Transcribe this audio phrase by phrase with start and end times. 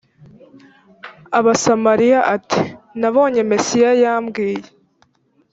[1.39, 2.61] abasamariya ati
[2.99, 4.67] nabonye mesiya yambwiye